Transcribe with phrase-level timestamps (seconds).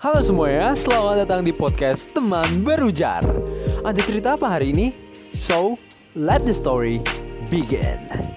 [0.00, 3.20] Halo semuanya, selamat datang di podcast Teman Berujar.
[3.84, 4.96] Ada cerita apa hari ini?
[5.36, 5.76] So,
[6.16, 7.04] let the story
[7.52, 8.29] begin.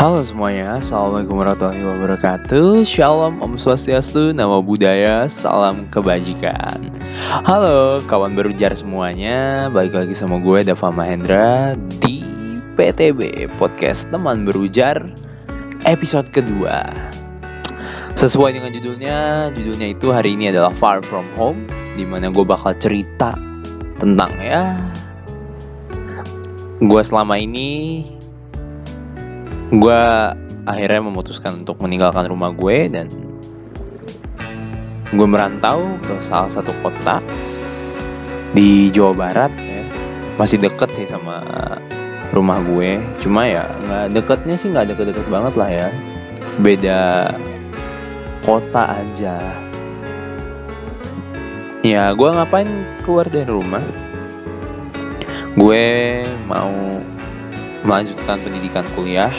[0.00, 2.88] Halo semuanya, Assalamualaikum warahmatullahi wabarakatuh.
[2.88, 6.88] Shalom, Om Swastiastu, Nama Budaya, Salam Kebajikan.
[7.44, 9.68] Halo kawan berujar semuanya.
[9.68, 12.24] Balik lagi sama gue Dava Mahendra Di
[12.80, 14.96] PTB, Podcast Teman Berujar
[15.84, 16.80] Episode kedua.
[18.16, 21.68] Sesuai dengan judulnya Judulnya itu hari ini adalah Far From Home
[22.00, 23.36] Di mana gue bakal cerita
[24.00, 24.80] tentang ya
[26.80, 28.00] Gue selama ini
[29.70, 30.02] gue
[30.66, 33.06] akhirnya memutuskan untuk meninggalkan rumah gue dan
[35.14, 37.22] gue merantau ke salah satu kota
[38.50, 39.86] di Jawa Barat ya.
[40.34, 41.42] masih deket sih sama
[42.34, 42.98] rumah gue.
[43.22, 45.88] Cuma ya nggak deketnya sih nggak deket-deket banget lah ya.
[46.58, 47.00] Beda
[48.42, 49.38] kota aja.
[51.86, 52.70] Ya gue ngapain
[53.06, 53.82] keluar dari rumah?
[55.54, 56.70] Gue mau
[57.82, 59.32] melanjutkan pendidikan kuliah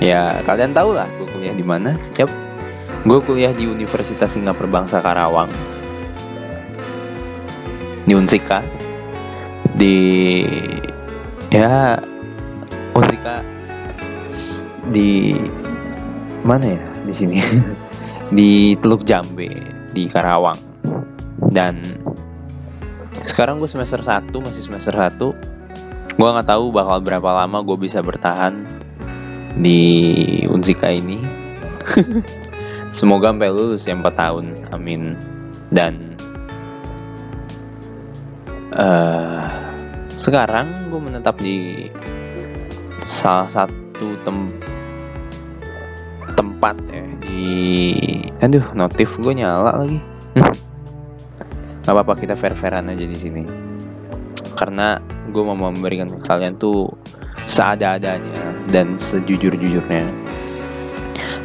[0.00, 1.92] Ya kalian tahu lah gue kuliah di mana.
[2.16, 2.32] Yap,
[3.04, 5.52] gue kuliah di Universitas Singapura Bangsa Karawang.
[8.08, 8.64] Di Unsika.
[9.76, 9.96] Di
[11.52, 12.00] ya
[12.96, 13.44] Unsika
[14.88, 15.36] di
[16.42, 17.36] mana ya di sini?
[18.36, 19.52] di Teluk Jambe
[19.92, 20.56] di Karawang.
[21.52, 21.84] Dan
[23.20, 25.20] sekarang gue semester 1 masih semester 1
[26.16, 28.64] gue nggak tahu bakal berapa lama gue bisa bertahan
[29.58, 29.80] di
[30.46, 31.18] Unsika ini.
[32.96, 34.44] Semoga sampai lulus ya 4 tahun.
[34.74, 35.14] Amin.
[35.70, 36.14] Dan
[38.74, 39.46] uh,
[40.14, 41.88] sekarang gue menetap di
[43.06, 44.52] salah satu tem
[46.36, 47.44] tempat ya di
[48.40, 49.98] aduh notif gue nyala lagi
[51.84, 53.42] nggak apa-apa kita fair-fairan aja di sini
[54.54, 55.00] karena
[55.32, 56.92] gue mau memberikan kalian tuh
[57.48, 60.06] seada-adanya dan sejujur-jujurnya.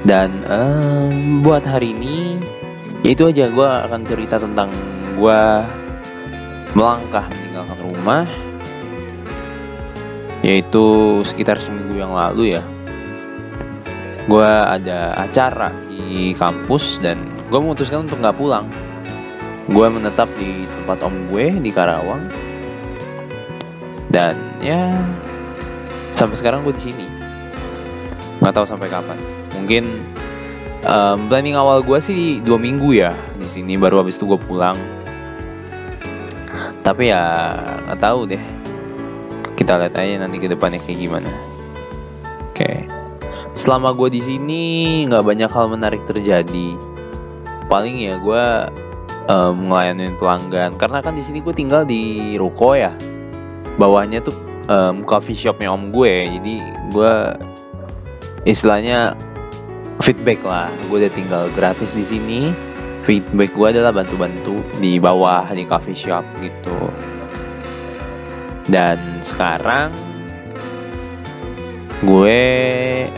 [0.06, 2.38] Dan um, buat hari ini,
[3.02, 4.69] ya itu aja gue akan cerita tentang
[5.18, 5.41] gue
[6.78, 8.25] melangkah meninggalkan rumah,
[10.46, 10.85] yaitu
[11.25, 12.64] sekitar seminggu yang lalu ya.
[14.30, 17.18] Gue ada acara di kampus dan
[17.50, 18.69] gue memutuskan untuk nggak pulang.
[19.66, 22.30] Gue menetap di tempat om gue di Karawang.
[24.14, 24.94] Dan ya
[26.16, 27.06] sampai sekarang gue di sini.
[28.40, 29.20] Nggak tahu sampai kapan.
[29.59, 29.84] Mungkin
[30.88, 34.80] um, planning awal gue sih dua minggu ya di sini baru habis itu gue pulang.
[36.88, 37.52] Tapi ya
[37.92, 38.44] nggak tahu deh.
[39.59, 41.31] Kita lihat aja nanti ke depannya kayak gimana.
[42.47, 42.64] Oke.
[42.64, 42.80] Okay.
[43.56, 44.64] selama gue di sini
[45.08, 46.76] nggak banyak hal menarik terjadi.
[47.72, 48.44] Paling ya gue
[49.32, 50.76] um, ngelayanin pelanggan.
[50.76, 52.92] Karena kan di sini gue tinggal di ruko ya.
[53.80, 56.56] Bawahnya tuh um, coffee shopnya om gue jadi
[56.92, 57.14] gue
[58.46, 59.18] istilahnya
[60.03, 60.70] feedback lah.
[60.92, 62.42] Gue udah tinggal gratis di sini.
[63.06, 66.90] Feedback gue adalah bantu-bantu di bawah di coffee shop gitu.
[68.66, 69.94] Dan sekarang
[72.02, 72.42] gue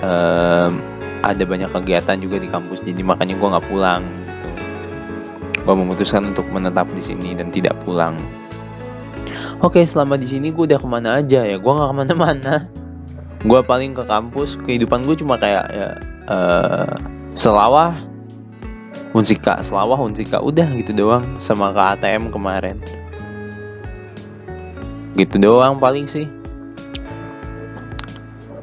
[0.03, 0.71] um,
[1.25, 4.49] ada banyak kegiatan juga di kampus jadi makanya gue nggak pulang gitu.
[5.65, 8.15] gue memutuskan untuk menetap di sini dan tidak pulang
[9.57, 11.57] Oke selama di sini gue udah ke mana aja ya?
[11.57, 12.69] Gue nggak ke mana-mana.
[13.41, 15.89] Gue paling ke kampus kehidupan gue cuma kayak ya
[16.29, 16.93] uh,
[17.33, 17.97] selawah.
[19.17, 21.25] Unsika selawah unsika udah gitu doang.
[21.41, 22.77] Sama ke ATM kemarin.
[25.17, 26.29] Gitu doang paling sih.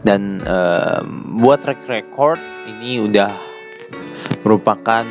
[0.06, 1.02] Dan uh,
[1.42, 2.38] buat track record
[2.70, 3.34] ini udah
[4.46, 5.02] merupakan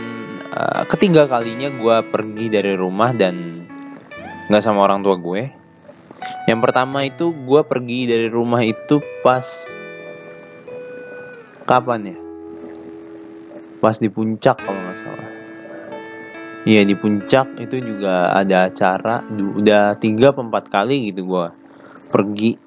[0.56, 3.68] uh, ketiga kalinya gue pergi dari rumah dan
[4.48, 5.63] nggak sama orang tua gue
[6.44, 9.48] yang pertama itu gue pergi dari rumah itu pas
[11.64, 12.18] kapan ya?
[13.80, 15.30] Pas di puncak kalau nggak salah.
[16.64, 19.24] Iya di puncak itu juga ada acara.
[19.32, 21.46] Udah tiga empat kali gitu gue
[22.12, 22.60] pergi.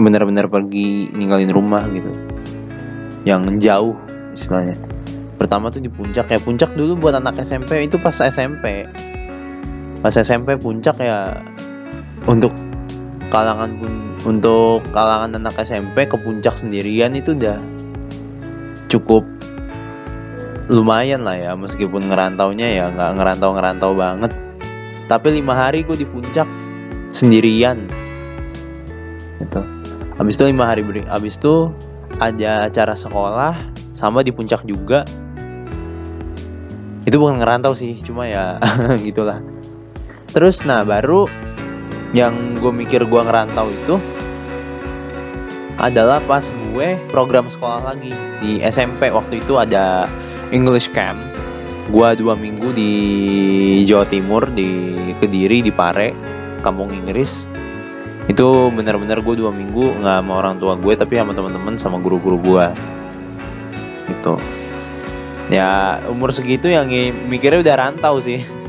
[0.00, 2.08] Bener-bener pergi ninggalin rumah gitu.
[3.28, 3.96] Yang jauh
[4.32, 4.80] istilahnya.
[5.36, 8.84] Pertama tuh di puncak ya puncak dulu buat anak SMP itu pas SMP
[10.00, 11.44] pas SMP puncak ya
[12.24, 12.52] untuk
[13.28, 13.92] kalangan pun
[14.24, 17.56] untuk kalangan anak SMP ke puncak sendirian itu udah
[18.88, 19.24] cukup
[20.70, 24.32] lumayan lah ya meskipun ngerantaunya ya nggak ngerantau ngerantau banget.
[25.10, 26.46] Tapi lima hari gue di puncak
[27.10, 27.90] sendirian.
[29.42, 29.60] Gitu.
[30.14, 31.74] Habis itu lima hari beri habis itu
[32.22, 33.54] ada acara sekolah
[33.90, 35.02] sama di puncak juga.
[37.08, 38.60] Itu bukan ngerantau sih cuma ya
[39.06, 39.40] gitulah
[40.30, 41.26] terus nah baru
[42.10, 43.98] yang gue mikir gue ngerantau itu
[45.80, 48.12] adalah pas gue program sekolah lagi.
[48.44, 50.04] Di SMP waktu itu ada
[50.52, 51.18] English Camp.
[51.90, 52.92] Gue dua minggu di
[53.88, 56.12] Jawa Timur di Kediri di Pare
[56.60, 57.48] kampung Inggris.
[58.28, 62.38] Itu bener-bener gue dua minggu nggak sama orang tua gue tapi sama teman-teman sama guru-guru
[62.38, 62.66] gue
[64.12, 64.36] gitu.
[65.50, 66.86] Ya umur segitu yang
[67.26, 68.59] mikirnya udah rantau sih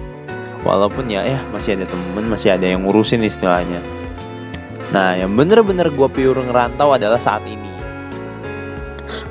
[0.62, 3.82] walaupun ya ya masih ada temen masih ada yang ngurusin istilahnya.
[4.92, 7.70] Nah yang bener-bener gue pure ngerantau adalah saat ini.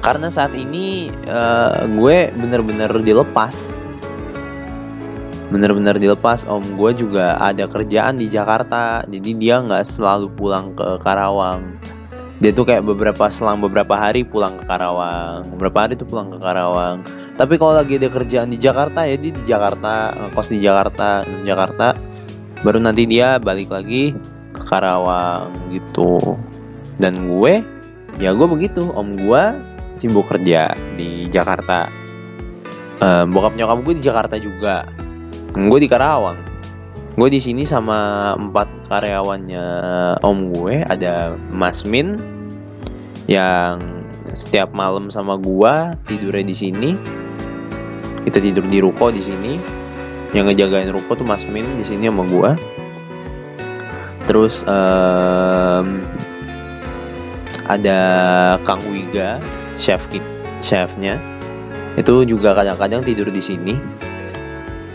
[0.01, 3.85] Karena saat ini uh, gue bener-bener dilepas.
[5.51, 11.03] Bener-bener dilepas om gue juga ada kerjaan di Jakarta jadi dia nggak selalu pulang ke
[11.03, 11.75] Karawang
[12.41, 15.45] dia tuh kayak beberapa selang beberapa hari pulang ke Karawang.
[15.53, 17.05] Beberapa hari tuh pulang ke Karawang.
[17.37, 21.93] Tapi kalau lagi ada kerjaan di Jakarta ya dia di Jakarta kos di Jakarta Jakarta.
[22.65, 24.17] Baru nanti dia balik lagi
[24.57, 26.41] ke Karawang gitu.
[26.97, 27.61] Dan gue
[28.17, 28.89] ya gue begitu.
[28.89, 29.43] Om gue
[30.01, 31.93] sibuk kerja di Jakarta.
[33.05, 34.89] Um, bokap nyokap gue di Jakarta juga.
[35.53, 36.50] Gue di Karawang
[37.17, 39.67] gue di sini sama empat karyawannya
[40.23, 40.85] om gue.
[40.87, 42.19] Ada Mas Min
[43.31, 43.79] yang
[44.35, 45.73] setiap malam sama gue
[46.07, 46.91] tidurnya di sini.
[48.27, 49.59] Kita tidur di ruko di sini.
[50.31, 52.53] Yang ngejagain ruko tuh Mas Min di sini sama gue
[54.31, 56.07] terus um,
[57.67, 57.99] ada
[58.63, 59.43] Kang Wiga
[59.75, 60.07] chef
[60.63, 61.19] chefnya.
[61.99, 63.75] Itu juga kadang-kadang tidur di sini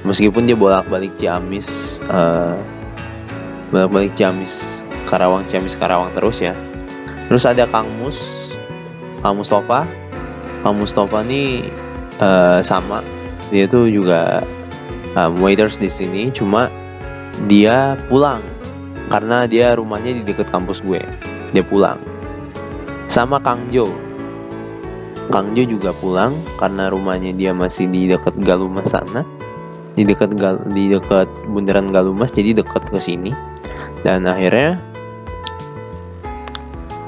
[0.05, 2.55] meskipun dia bolak-balik Ciamis uh,
[3.73, 6.53] bolak-balik Ciamis Karawang Ciamis Karawang terus ya.
[7.25, 8.53] Terus ada Kang Mus
[9.25, 9.89] Kang Mustafa.
[10.61, 11.73] Kang Mustafa nih
[12.21, 13.01] uh, sama.
[13.49, 14.41] Dia tuh juga
[15.17, 16.29] um, waiters di sini.
[16.29, 16.69] Cuma
[17.49, 18.45] dia pulang
[19.09, 21.01] karena dia rumahnya di dekat kampus gue.
[21.57, 21.97] Dia pulang.
[23.09, 23.89] Sama Kang Jo.
[25.33, 29.25] Kang Jo juga pulang karena rumahnya dia masih di dekat Galumas sana
[29.95, 30.35] di dekat
[30.75, 33.31] di dekat bundaran Galumas jadi dekat ke sini.
[34.05, 34.77] Dan akhirnya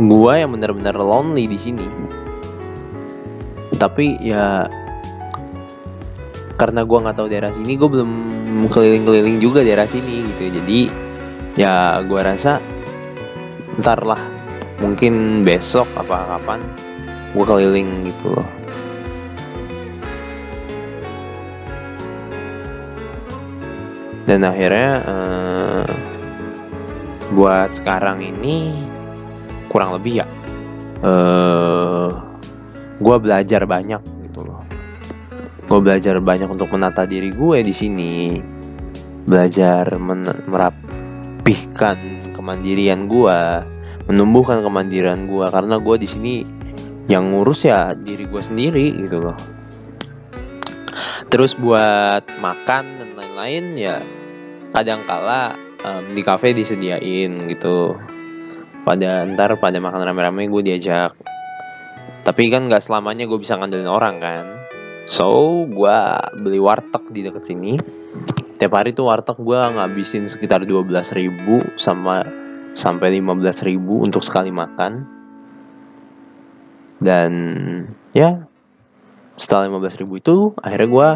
[0.01, 1.85] gua yang benar-benar lonely di sini.
[3.77, 4.65] Tapi ya
[6.57, 8.09] karena gua nggak tahu daerah sini gue belum
[8.73, 10.57] keliling-keliling juga daerah sini gitu.
[10.57, 10.79] Jadi
[11.53, 12.57] ya gua rasa
[13.77, 14.17] ntar lah
[14.81, 16.61] mungkin besok apa kapan
[17.33, 18.47] gue keliling gitu loh
[24.27, 25.87] dan akhirnya uh,
[27.31, 28.83] buat sekarang ini
[29.71, 30.27] kurang lebih ya
[31.03, 32.09] uh, eh,
[32.97, 34.65] gue belajar banyak gitu loh.
[35.67, 38.39] Gue belajar banyak untuk menata diri gue di sini.
[39.27, 39.91] Belajar
[40.47, 41.97] merapihkan
[42.31, 43.39] kemandirian gue
[44.07, 46.33] menumbuhkan kemandirian gue karena gue di sini
[47.11, 49.35] yang ngurus ya diri gue sendiri gitu loh.
[51.27, 53.99] Terus buat makan dan lain-lain ya
[54.77, 57.97] kadang kala um, di cafe disediain gitu.
[58.85, 61.17] Pada ntar pada makan rame-rame gue diajak.
[62.21, 64.45] Tapi kan nggak selamanya gue bisa ngandelin orang kan.
[65.09, 65.97] So gue
[66.45, 67.73] beli warteg di deket sini.
[68.61, 72.21] Tiap hari tuh warteg gue ngabisin sekitar 12 ribu sama
[72.77, 75.09] sampai 15 ribu untuk sekali makan.
[77.01, 77.31] Dan
[78.13, 78.45] ya
[79.41, 81.09] setelah 15 ribu itu akhirnya gue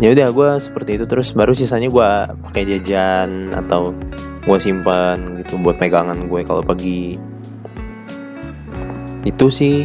[0.00, 1.04] ya udah gue seperti itu.
[1.04, 2.10] Terus baru sisanya gue
[2.50, 3.92] pakai jajan atau
[4.48, 7.20] gue simpan gitu buat pegangan gue kalau pagi
[9.28, 9.84] itu sih.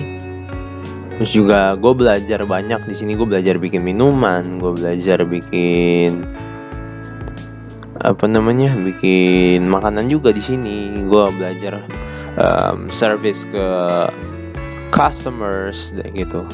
[1.20, 3.12] Terus juga gue belajar banyak di sini.
[3.20, 6.24] Gue belajar bikin minuman gue belajar bikin
[7.96, 11.04] apa namanya bikin makanan juga di sini.
[11.04, 11.84] Gue belajar
[12.40, 13.68] um, service ke
[14.96, 16.48] customers gitu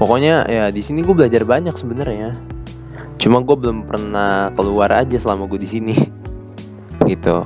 [0.00, 2.32] pokoknya ya di sini gue belajar banyak sebenarnya.
[3.20, 5.94] Cuma gue belum pernah keluar aja selama gue di sini.
[7.10, 7.44] Gitu.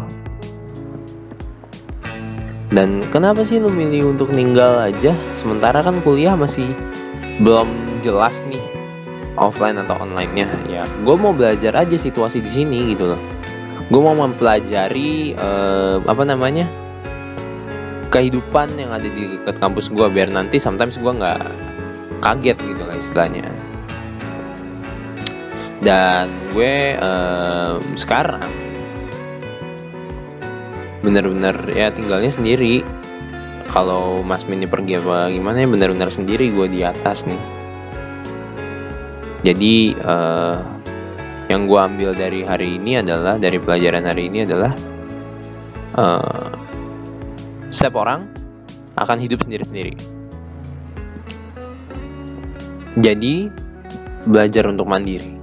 [2.71, 5.11] Dan kenapa sih lu milih untuk ninggal aja?
[5.35, 6.71] Sementara kan kuliah masih
[7.43, 8.63] belum jelas nih
[9.35, 10.47] offline atau online-nya.
[10.71, 13.21] Ya gue mau belajar aja situasi di sini gitu loh.
[13.91, 16.67] Gue mau mempelajari uh, apa namanya
[18.15, 21.74] kehidupan yang ada di dekat kampus gue biar nanti sometimes gue nggak
[22.25, 23.53] kaget gitu lah istilahnya.
[25.85, 28.49] Dan gue um, sekarang
[31.05, 32.81] bener-bener ya tinggalnya sendiri.
[33.69, 37.43] Kalau Mas Mini pergi apa gimana ya bener-bener sendiri gue di atas nih.
[39.45, 40.57] Jadi uh,
[41.53, 44.73] yang gue ambil dari hari ini adalah dari pelajaran hari ini adalah
[46.01, 46.49] uh,
[47.69, 48.25] setiap orang
[48.97, 50.14] akan hidup sendiri-sendiri.
[52.95, 53.51] Jadi
[54.25, 55.35] belajar untuk mandiri,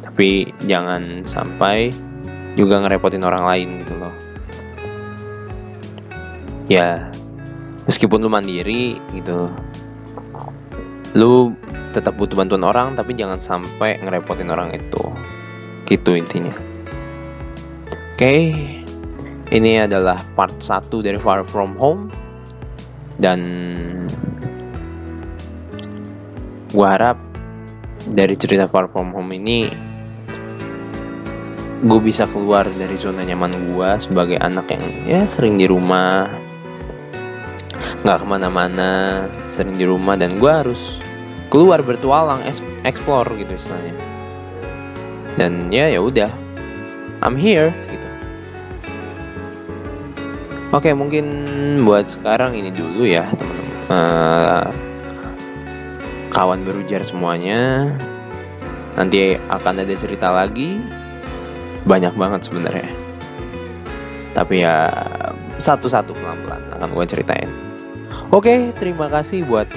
[0.00, 1.92] tapi jangan sampai
[2.56, 4.14] juga ngerepotin orang lain gitu loh.
[6.72, 7.12] Ya,
[7.84, 9.52] meskipun lu mandiri gitu,
[11.12, 11.52] lu
[11.92, 15.04] tetap butuh bantuan orang, tapi jangan sampai ngerepotin orang itu.
[15.84, 16.56] Gitu intinya.
[18.14, 18.42] Oke, okay.
[19.54, 22.08] Ini adalah part 1 dari Far From Home
[23.20, 23.38] dan
[26.74, 27.14] gue harap
[28.10, 29.70] dari cerita Far From Home ini
[31.84, 36.26] gue bisa keluar dari zona nyaman gue sebagai anak yang ya sering di rumah
[38.02, 40.98] nggak ke mana-mana sering di rumah dan gue harus
[41.48, 42.42] keluar bertualang
[42.82, 43.94] explore gitu istilahnya
[45.38, 46.30] dan ya ya udah
[47.22, 48.04] I'm here gitu
[50.74, 51.22] Oke, mungkin
[51.86, 53.70] buat sekarang ini dulu ya, teman-teman.
[53.86, 54.66] Uh,
[56.34, 57.88] kawan berujar semuanya.
[58.98, 60.76] Nanti akan ada cerita lagi.
[61.86, 62.90] Banyak banget sebenarnya.
[64.34, 64.90] Tapi ya
[65.62, 67.50] satu-satu pelan-pelan akan gue ceritain.
[68.34, 69.70] Oke, terima kasih buat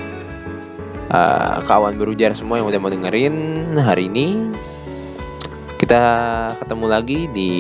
[1.14, 4.50] uh, kawan berujar semua yang udah mau dengerin hari ini.
[5.78, 6.02] Kita
[6.58, 7.52] ketemu lagi di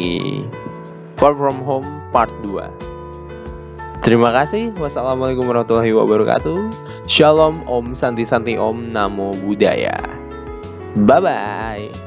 [1.21, 4.01] Far From Home Part 2.
[4.01, 4.73] Terima kasih.
[4.79, 6.86] Wassalamualaikum warahmatullahi wabarakatuh.
[7.07, 9.95] Shalom, Om Santi Santi Om Namo Buddhaya.
[11.07, 12.06] Bye bye.